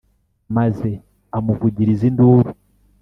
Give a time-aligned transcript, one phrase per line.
[0.55, 0.89] maze
[1.37, 2.51] amuvugiriza induru